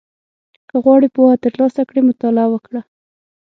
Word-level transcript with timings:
•که 0.69 0.75
غواړې 0.83 1.07
پوهه 1.15 1.35
ترلاسه 1.45 1.81
کړې، 1.89 2.01
مطالعه 2.09 2.47
وکړه. 2.51 2.81